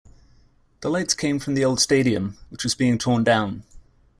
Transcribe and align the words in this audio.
The 0.79 0.89
lights 0.89 1.13
came 1.13 1.37
from 1.37 1.53
the 1.53 1.63
old 1.63 1.79
stadium, 1.79 2.39
which 2.49 2.63
was 2.63 2.73
being 2.73 2.97
torn 2.97 3.23
down. 3.23 3.61